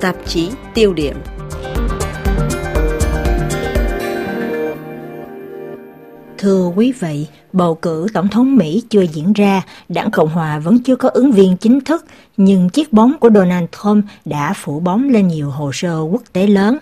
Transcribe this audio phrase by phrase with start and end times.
[0.00, 1.16] tạp chí tiêu điểm.
[6.38, 10.82] Thưa quý vị, bầu cử tổng thống Mỹ chưa diễn ra, đảng Cộng Hòa vẫn
[10.82, 12.04] chưa có ứng viên chính thức,
[12.36, 16.46] nhưng chiếc bóng của Donald Trump đã phủ bóng lên nhiều hồ sơ quốc tế
[16.46, 16.78] lớn.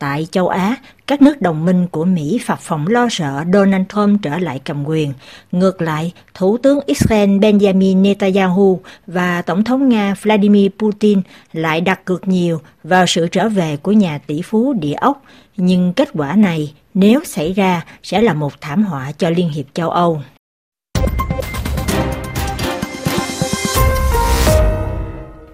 [0.00, 0.76] Tại châu Á,
[1.06, 4.84] các nước đồng minh của Mỹ phập phòng lo sợ Donald Trump trở lại cầm
[4.84, 5.12] quyền.
[5.52, 12.04] Ngược lại, Thủ tướng Israel Benjamin Netanyahu và Tổng thống Nga Vladimir Putin lại đặt
[12.04, 15.22] cược nhiều vào sự trở về của nhà tỷ phú địa ốc.
[15.56, 19.66] Nhưng kết quả này, nếu xảy ra, sẽ là một thảm họa cho Liên hiệp
[19.74, 20.22] châu Âu.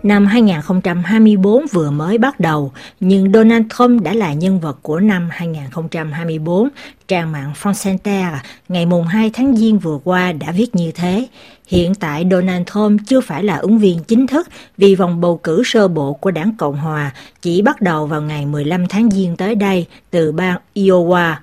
[0.06, 5.29] Năm 2024 vừa mới bắt đầu, nhưng Donald Trump đã là nhân vật của năm
[5.30, 6.69] 2024.
[7.09, 8.37] Trang mạng Fonseca
[8.69, 11.27] ngày mùng 2 tháng Giêng vừa qua đã viết như thế.
[11.69, 15.62] Hiện tại Donald Trump chưa phải là ứng viên chính thức vì vòng bầu cử
[15.65, 17.10] sơ bộ của đảng Cộng Hòa
[17.43, 21.35] chỉ bắt đầu vào ngày 15 tháng Giêng tới đây từ bang Iowa.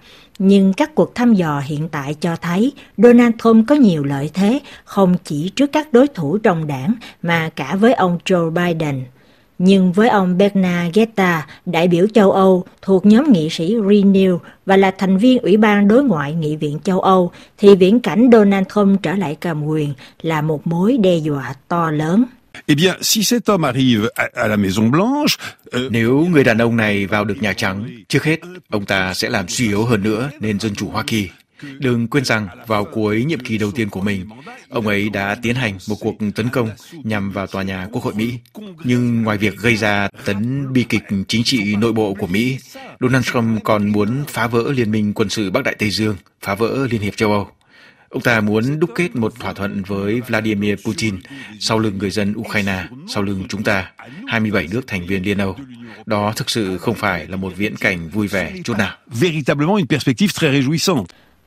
[0.45, 4.59] Nhưng các cuộc thăm dò hiện tại cho thấy Donald Trump có nhiều lợi thế
[4.83, 9.03] không chỉ trước các đối thủ trong đảng mà cả với ông Joe Biden.
[9.57, 14.77] Nhưng với ông Bernard Guetta, đại biểu châu Âu thuộc nhóm nghị sĩ Renew và
[14.77, 18.65] là thành viên Ủy ban Đối ngoại Nghị viện châu Âu, thì viễn cảnh Donald
[18.75, 22.23] Trump trở lại cầm quyền là một mối đe dọa to lớn.
[22.67, 25.37] Eh bien, si cet homme arrive à, à la Maison Blanche,
[25.71, 25.91] euh...
[25.91, 29.47] nếu người đàn ông này vào được Nhà Trắng, trước hết ông ta sẽ làm
[29.47, 31.29] suy yếu hơn nữa nền dân chủ Hoa Kỳ.
[31.79, 34.25] Đừng quên rằng vào cuối nhiệm kỳ đầu tiên của mình,
[34.69, 36.69] ông ấy đã tiến hành một cuộc tấn công
[37.03, 38.33] nhằm vào tòa nhà Quốc hội Mỹ.
[38.83, 42.57] Nhưng ngoài việc gây ra tấn bi kịch chính trị nội bộ của Mỹ,
[42.99, 46.55] Donald Trump còn muốn phá vỡ Liên minh quân sự Bắc Đại Tây Dương, phá
[46.55, 47.49] vỡ Liên hiệp châu Âu.
[48.13, 51.15] Ông ta muốn đúc kết một thỏa thuận với Vladimir Putin
[51.59, 53.91] sau lưng người dân Ukraine, sau lưng chúng ta,
[54.27, 55.55] 27 nước thành viên Liên Âu.
[56.05, 58.91] Đó thực sự không phải là một viễn cảnh vui vẻ chút nào.
[59.07, 61.05] Véritablement une perspective très réjouissante.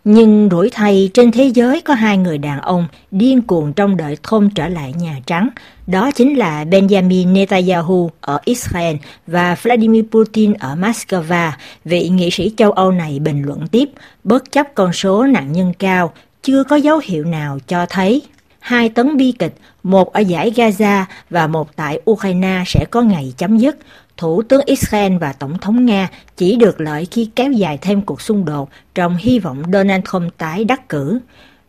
[0.09, 4.17] Nhưng đổi thay trên thế giới có hai người đàn ông điên cuồng trong đợi
[4.31, 5.49] Trump trở lại Nhà Trắng.
[5.87, 8.97] Đó chính là Benjamin Netanyahu ở Israel
[9.27, 11.51] và Vladimir Putin ở Moscow.
[11.85, 13.89] Vị nghị sĩ châu Âu này bình luận tiếp,
[14.25, 16.13] bất chấp con số nạn nhân cao,
[16.47, 18.23] chưa có dấu hiệu nào cho thấy
[18.59, 23.33] hai tấn bi kịch, một ở giải Gaza và một tại Ukraine sẽ có ngày
[23.37, 23.77] chấm dứt.
[24.17, 28.21] Thủ tướng Israel và Tổng thống Nga chỉ được lợi khi kéo dài thêm cuộc
[28.21, 31.19] xung đột trong hy vọng Donald Trump tái đắc cử.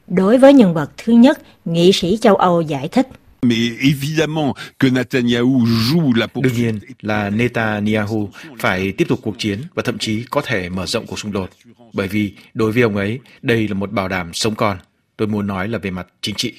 [0.07, 3.07] Đối với nhân vật thứ nhất, nghị sĩ châu Âu giải thích.
[6.41, 10.85] Đương nhiên là Netanyahu phải tiếp tục cuộc chiến và thậm chí có thể mở
[10.85, 11.49] rộng cuộc xung đột.
[11.93, 14.77] Bởi vì đối với ông ấy, đây là một bảo đảm sống còn.
[15.17, 16.53] Tôi muốn nói là về mặt chính trị.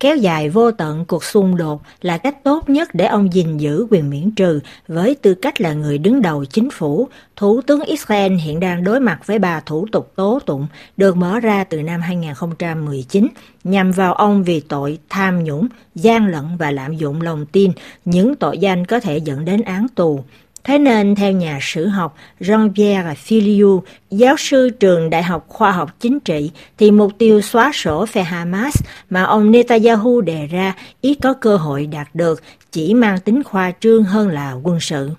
[0.00, 3.86] Kéo dài vô tận cuộc xung đột là cách tốt nhất để ông gìn giữ
[3.90, 7.08] quyền miễn trừ với tư cách là người đứng đầu chính phủ.
[7.36, 10.66] Thủ tướng Israel hiện đang đối mặt với ba thủ tục tố tụng
[10.96, 13.26] được mở ra từ năm 2019
[13.64, 17.72] nhằm vào ông vì tội tham nhũng, gian lận và lạm dụng lòng tin,
[18.04, 20.24] những tội danh có thể dẫn đến án tù.
[20.68, 23.80] Thế nên, theo nhà sử học Jean-Pierre Filiu,
[24.10, 28.22] giáo sư trường Đại học Khoa học Chính trị, thì mục tiêu xóa sổ phe
[28.22, 32.42] Hamas mà ông Netanyahu đề ra ít có cơ hội đạt được,
[32.72, 35.10] chỉ mang tính khoa trương hơn là quân sự.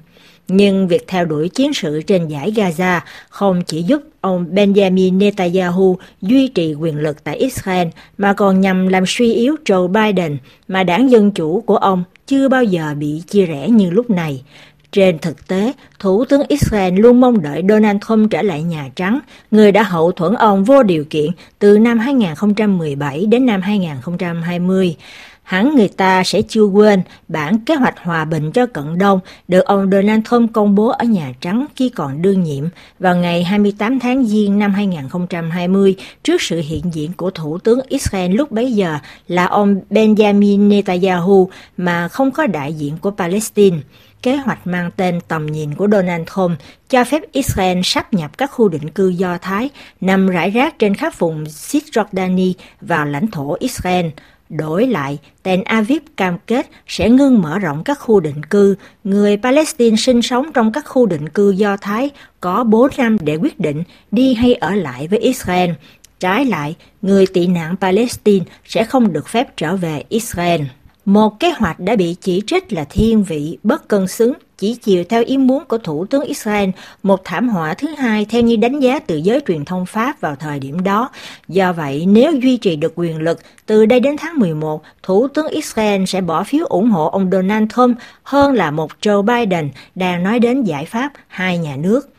[0.48, 3.00] Nhưng việc theo đuổi chiến sự trên giải Gaza
[3.30, 8.88] không chỉ giúp ông Benjamin Netanyahu duy trì quyền lực tại Israel mà còn nhằm
[8.88, 13.24] làm suy yếu Joe Biden mà đảng Dân Chủ của ông chưa bao giờ bị
[13.28, 14.44] chia rẽ như lúc này.
[14.92, 19.20] Trên thực tế, Thủ tướng Israel luôn mong đợi Donald Trump trở lại Nhà Trắng,
[19.52, 24.96] người đã hậu thuẫn ông vô điều kiện từ năm 2017 đến năm 2020.
[25.50, 29.66] Hẳn người ta sẽ chưa quên bản kế hoạch hòa bình cho Cận Đông được
[29.66, 32.66] ông Donald Trump công bố ở Nhà Trắng khi còn đương nhiệm
[33.00, 38.32] vào ngày 28 tháng Giêng năm 2020 trước sự hiện diện của Thủ tướng Israel
[38.32, 43.78] lúc bấy giờ là ông Benjamin Netanyahu mà không có đại diện của Palestine.
[44.22, 48.52] Kế hoạch mang tên tầm nhìn của Donald Trump cho phép Israel sắp nhập các
[48.52, 49.70] khu định cư Do Thái
[50.02, 54.06] nằm rải rác trên khắp vùng Cisjordani vào lãnh thổ Israel.
[54.50, 58.76] Đổi lại, Tel Aviv cam kết sẽ ngưng mở rộng các khu định cư.
[59.04, 62.10] Người Palestine sinh sống trong các khu định cư Do Thái
[62.42, 65.70] có 4 năm để quyết định đi hay ở lại với Israel.
[66.20, 70.62] Trái lại, người tị nạn Palestine sẽ không được phép trở về Israel.
[71.10, 75.04] Một kế hoạch đã bị chỉ trích là thiên vị, bất cân xứng, chỉ chiều
[75.10, 76.70] theo ý muốn của Thủ tướng Israel,
[77.04, 80.36] một thảm họa thứ hai theo như đánh giá từ giới truyền thông Pháp vào
[80.36, 81.10] thời điểm đó.
[81.48, 85.48] Do vậy, nếu duy trì được quyền lực, từ đây đến tháng 11, Thủ tướng
[85.48, 90.24] Israel sẽ bỏ phiếu ủng hộ ông Donald Trump hơn là một Joe Biden đang
[90.24, 92.10] nói đến giải pháp hai nhà nước.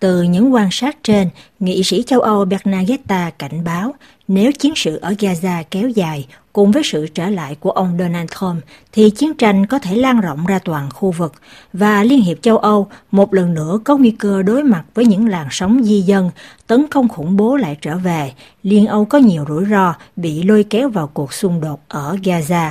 [0.00, 1.28] Từ những quan sát trên,
[1.60, 3.94] nghị sĩ châu Âu Bernadetta cảnh báo
[4.32, 8.30] nếu chiến sự ở Gaza kéo dài cùng với sự trở lại của ông Donald
[8.40, 11.32] Trump thì chiến tranh có thể lan rộng ra toàn khu vực
[11.72, 15.28] và Liên hiệp châu Âu một lần nữa có nguy cơ đối mặt với những
[15.28, 16.30] làn sóng di dân,
[16.66, 18.32] tấn công khủng bố lại trở về.
[18.62, 22.70] Liên Âu có nhiều rủi ro bị lôi kéo vào cuộc xung đột ở Gaza.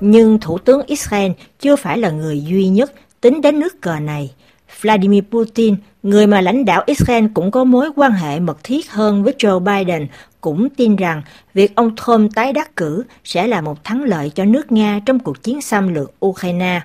[0.00, 4.30] Nhưng Thủ tướng Israel chưa phải là người duy nhất tính đến nước cờ này.
[4.80, 9.24] Vladimir Putin, người mà lãnh đạo Israel cũng có mối quan hệ mật thiết hơn
[9.24, 10.06] với Joe Biden,
[10.40, 11.22] cũng tin rằng
[11.54, 15.18] việc ông Trump tái đắc cử sẽ là một thắng lợi cho nước Nga trong
[15.18, 16.80] cuộc chiến xâm lược Ukraine.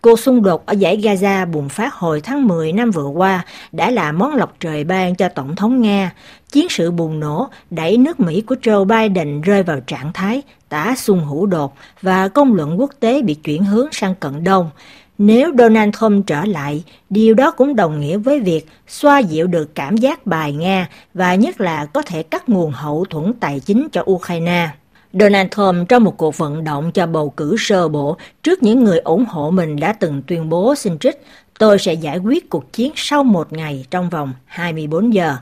[0.00, 3.90] Cuộc xung đột ở giải Gaza bùng phát hồi tháng 10 năm vừa qua đã
[3.90, 6.12] là món lọc trời ban cho Tổng thống Nga.
[6.52, 10.94] Chiến sự bùng nổ đẩy nước Mỹ của Joe Biden rơi vào trạng thái tả
[10.96, 14.70] xung hữu đột và công luận quốc tế bị chuyển hướng sang cận đông.
[15.18, 19.74] Nếu Donald Trump trở lại, điều đó cũng đồng nghĩa với việc xoa dịu được
[19.74, 23.88] cảm giác bài Nga và nhất là có thể cắt nguồn hậu thuẫn tài chính
[23.92, 24.68] cho Ukraine.
[25.12, 28.98] Donald Trump trong một cuộc vận động cho bầu cử sơ bộ trước những người
[28.98, 31.22] ủng hộ mình đã từng tuyên bố xin trích
[31.58, 35.36] tôi sẽ giải quyết cuộc chiến sau một ngày trong vòng 24 giờ.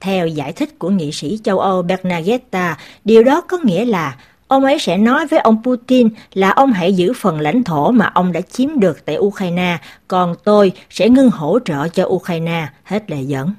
[0.00, 4.16] Theo giải thích của nghị sĩ châu Âu Bernadetta, điều đó có nghĩa là
[4.48, 8.10] ông ấy sẽ nói với ông Putin là ông hãy giữ phần lãnh thổ mà
[8.14, 9.78] ông đã chiếm được tại Ukraine,
[10.08, 13.50] còn tôi sẽ ngưng hỗ trợ cho Ukraine, hết lời dẫn.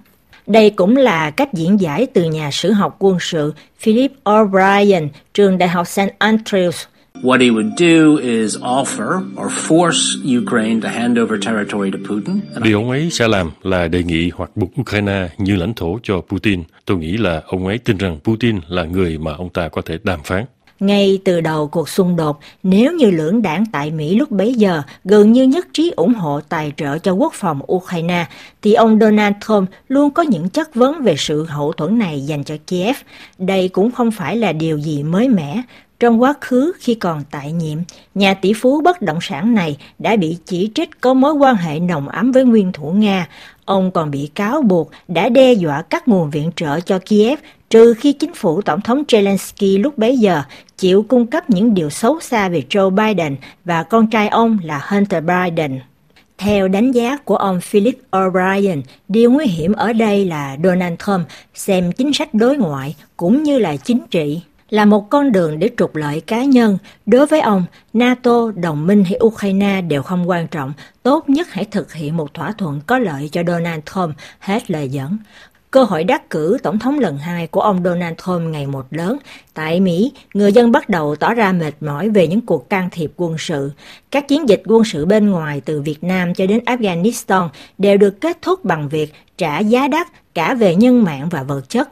[0.47, 5.57] Đây cũng là cách diễn giải từ nhà sử học quân sự Philip O'Brien, trường
[5.57, 6.01] Đại học St.
[6.19, 6.85] Andrews.
[7.23, 12.39] What he would do is offer or force Ukraine to hand over territory to Putin.
[12.63, 16.21] Điều ông ấy sẽ làm là đề nghị hoặc buộc Ukraine như lãnh thổ cho
[16.21, 16.63] Putin.
[16.85, 19.97] Tôi nghĩ là ông ấy tin rằng Putin là người mà ông ta có thể
[20.03, 20.45] đàm phán.
[20.79, 24.81] Ngay từ đầu cuộc xung đột, nếu như lưỡng đảng tại Mỹ lúc bấy giờ
[25.03, 28.25] gần như nhất trí ủng hộ tài trợ cho quốc phòng Ukraine,
[28.61, 32.43] thì ông Donald Trump luôn có những chất vấn về sự hậu thuẫn này dành
[32.43, 32.95] cho Kiev.
[33.37, 35.61] Đây cũng không phải là điều gì mới mẻ.
[35.99, 37.77] Trong quá khứ khi còn tại nhiệm,
[38.15, 41.79] nhà tỷ phú bất động sản này đã bị chỉ trích có mối quan hệ
[41.79, 43.27] nồng ấm với nguyên thủ Nga.
[43.67, 47.93] Ông còn bị cáo buộc đã đe dọa cắt nguồn viện trợ cho Kiev trừ
[47.93, 50.41] khi chính phủ Tổng thống Zelensky lúc bấy giờ
[50.77, 53.35] chịu cung cấp những điều xấu xa về Joe Biden
[53.65, 55.79] và con trai ông là Hunter Biden.
[56.37, 61.27] Theo đánh giá của ông Philip O'Brien, điều nguy hiểm ở đây là Donald Trump
[61.53, 65.69] xem chính sách đối ngoại cũng như là chính trị là một con đường để
[65.77, 66.77] trục lợi cá nhân.
[67.05, 70.73] Đối với ông, NATO, đồng minh hay Ukraine đều không quan trọng.
[71.03, 74.89] Tốt nhất hãy thực hiện một thỏa thuận có lợi cho Donald Trump, hết lời
[74.89, 75.17] dẫn.
[75.71, 79.17] Cơ hội đắc cử tổng thống lần hai của ông Donald Trump ngày một lớn.
[79.53, 83.11] Tại Mỹ, người dân bắt đầu tỏ ra mệt mỏi về những cuộc can thiệp
[83.17, 83.71] quân sự.
[84.11, 88.21] Các chiến dịch quân sự bên ngoài từ Việt Nam cho đến Afghanistan đều được
[88.21, 91.89] kết thúc bằng việc trả giá đắt cả về nhân mạng và vật chất.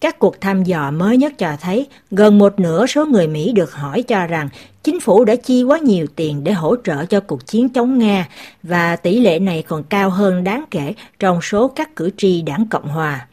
[0.00, 3.72] Các cuộc thăm dò mới nhất cho thấy gần một nửa số người Mỹ được
[3.72, 4.48] hỏi cho rằng
[4.82, 8.28] chính phủ đã chi quá nhiều tiền để hỗ trợ cho cuộc chiến chống Nga
[8.62, 12.66] và tỷ lệ này còn cao hơn đáng kể trong số các cử tri đảng
[12.70, 13.26] Cộng Hòa.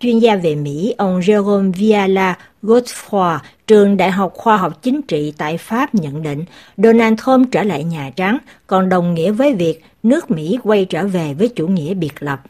[0.00, 5.32] Chuyên gia về Mỹ, ông Jerome Viala Godefroy, trường Đại học Khoa học Chính trị
[5.36, 6.44] tại Pháp nhận định
[6.76, 11.06] Donald Trump trở lại Nhà Trắng còn đồng nghĩa với việc nước Mỹ quay trở
[11.06, 12.40] về với chủ nghĩa biệt lập.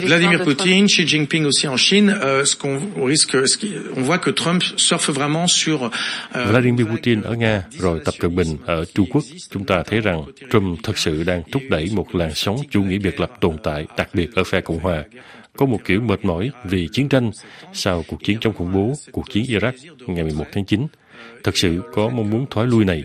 [0.00, 3.36] Vladimir Poutine, Xi Jinping aussi en Chine, euh, ce qu'on risque,
[3.96, 5.90] on voit que Trump surfe vraiment sur.
[6.36, 10.00] Euh, Vladimir Putin ở Nga, rồi Tập Cận Bình ở Trung Quốc, chúng ta thấy
[10.00, 13.56] rằng Trump thật sự đang thúc đẩy một làn sóng chủ nghĩa biệt lập tồn
[13.62, 15.04] tại, đặc biệt ở phe Cộng hòa.
[15.56, 17.30] Có một kiểu mệt mỏi vì chiến tranh
[17.72, 19.72] sau cuộc chiến chống khủng bố, cuộc chiến Iraq
[20.06, 20.86] ngày 11 tháng 9.
[21.44, 23.04] Thật sự có mong muốn thoái lui này.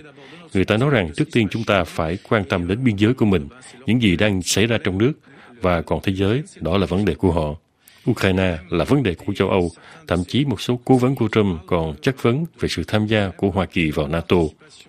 [0.53, 3.25] Người ta nói rằng trước tiên chúng ta phải quan tâm đến biên giới của
[3.25, 3.47] mình,
[3.85, 5.11] những gì đang xảy ra trong nước,
[5.65, 7.55] và còn thế giới, đó là vấn đề của họ.
[8.11, 9.71] Ukraine là vấn đề của châu Âu,
[10.07, 13.29] thậm chí một số cố vấn của Trump còn chất vấn về sự tham gia
[13.37, 14.37] của Hoa Kỳ vào NATO.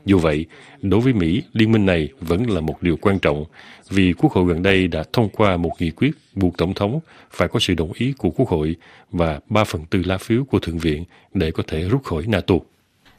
[0.05, 0.47] Dù vậy,
[0.83, 3.45] đối với Mỹ, liên minh này vẫn là một điều quan trọng
[3.91, 7.49] vì Quốc hội gần đây đã thông qua một nghị quyết buộc Tổng thống phải
[7.49, 8.77] có sự đồng ý của Quốc hội
[9.11, 11.05] và 3 phần tư lá phiếu của Thượng viện
[11.35, 12.55] để có thể rút khỏi NATO.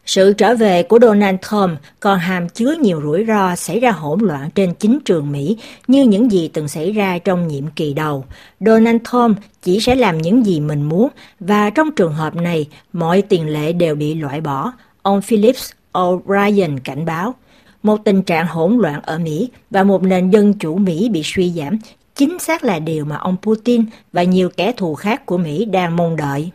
[0.08, 4.20] Sự trở về của Donald Trump còn hàm chứa nhiều rủi ro xảy ra hỗn
[4.20, 8.26] loạn trên chính trường Mỹ như những gì từng xảy ra trong nhiệm kỳ đầu.
[8.60, 11.10] Donald Trump chỉ sẽ làm những gì mình muốn
[11.40, 14.72] và trong trường hợp này mọi tiền lệ đều bị loại bỏ.
[15.02, 17.36] Ông Phillips O'Brien cảnh báo,
[17.84, 21.52] một tình trạng hỗn loạn ở Mỹ và một nền dân chủ Mỹ bị suy
[21.52, 21.78] giảm
[22.16, 25.96] chính xác là điều mà ông Putin và nhiều kẻ thù khác của Mỹ đang
[25.96, 26.52] mong đợi.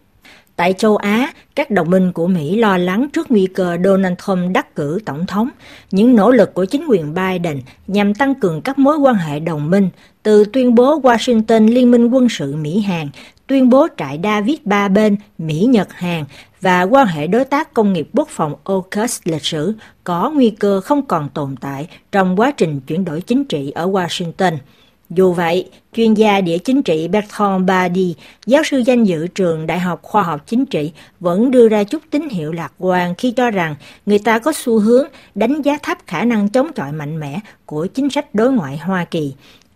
[0.62, 4.52] Tại châu Á, các đồng minh của Mỹ lo lắng trước nguy cơ Donald Trump
[4.54, 5.48] đắc cử tổng thống.
[5.90, 9.70] Những nỗ lực của chính quyền Biden nhằm tăng cường các mối quan hệ đồng
[9.70, 9.88] minh,
[10.22, 13.08] từ tuyên bố Washington Liên minh quân sự Mỹ-Hàn,
[13.46, 16.24] tuyên bố trại David ba bên Mỹ-Nhật-Hàn
[16.60, 20.80] và quan hệ đối tác công nghiệp quốc phòng AUKUS lịch sử có nguy cơ
[20.80, 24.56] không còn tồn tại trong quá trình chuyển đổi chính trị ở Washington.
[25.14, 28.14] Dù vậy, chuyên gia địa chính trị Bertrand Badi,
[28.46, 32.02] giáo sư danh dự trường Đại học Khoa học Chính trị, vẫn đưa ra chút
[32.10, 33.74] tín hiệu lạc quan khi cho rằng
[34.06, 37.86] người ta có xu hướng đánh giá thấp khả năng chống chọi mạnh mẽ của
[37.86, 39.34] chính sách đối ngoại Hoa Kỳ.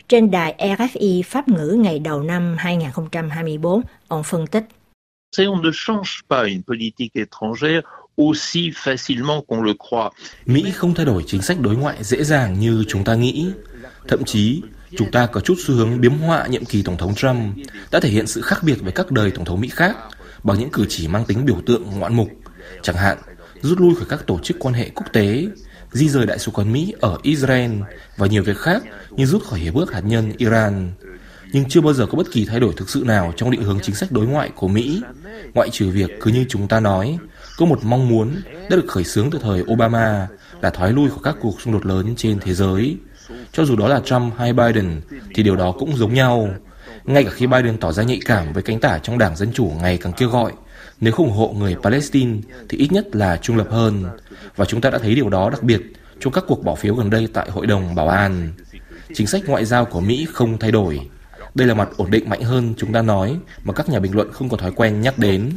[0.08, 4.64] Trên đài RFI Pháp ngữ ngày đầu năm 2024, ông phân tích.
[5.38, 7.82] On ne change pas une politique étrangère
[8.16, 10.10] aussi facilement qu'on le croit.
[10.46, 13.46] Mỹ không thay đổi chính sách đối ngoại dễ dàng như chúng ta nghĩ.
[14.08, 14.62] Thậm chí,
[14.96, 17.56] chúng ta có chút xu hướng biếm họa nhiệm kỳ Tổng thống Trump
[17.90, 19.96] đã thể hiện sự khác biệt với các đời Tổng thống Mỹ khác
[20.42, 22.28] bằng những cử chỉ mang tính biểu tượng ngoạn mục,
[22.82, 23.18] chẳng hạn
[23.62, 25.46] rút lui khỏi các tổ chức quan hệ quốc tế,
[25.92, 27.72] di rời đại sứ quán Mỹ ở Israel
[28.16, 30.92] và nhiều việc khác như rút khỏi hiệp ước hạt nhân Iran.
[31.52, 33.80] Nhưng chưa bao giờ có bất kỳ thay đổi thực sự nào trong định hướng
[33.82, 35.02] chính sách đối ngoại của Mỹ,
[35.54, 37.18] ngoại trừ việc cứ như chúng ta nói,
[37.56, 40.28] có một mong muốn đã được khởi xướng từ thời Obama
[40.60, 42.96] là thoái lui khỏi các cuộc xung đột lớn trên thế giới.
[43.52, 45.00] Cho dù đó là Trump hay Biden
[45.34, 46.48] thì điều đó cũng giống nhau.
[47.04, 49.72] Ngay cả khi Biden tỏ ra nhạy cảm với cánh tả trong Đảng Dân Chủ
[49.82, 50.52] ngày càng kêu gọi,
[51.00, 52.38] nếu không ủng hộ người Palestine
[52.68, 54.04] thì ít nhất là trung lập hơn.
[54.56, 55.80] Và chúng ta đã thấy điều đó đặc biệt
[56.20, 58.52] trong các cuộc bỏ phiếu gần đây tại Hội đồng Bảo an.
[59.14, 61.10] Chính sách ngoại giao của Mỹ không thay đổi.
[61.54, 64.32] Đây là mặt ổn định mạnh hơn chúng ta nói mà các nhà bình luận
[64.32, 65.50] không có thói quen nhắc đến.